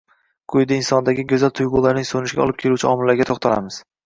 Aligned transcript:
Quyida 0.53 0.73
insondagi 0.77 1.25
go`zal 1.33 1.51
tuyg`ularning 1.59 2.09
so`nishiga 2.13 2.45
olib 2.47 2.59
keluvchi 2.65 2.89
omillarga 2.95 3.31
to`xtalamiz 3.35 3.81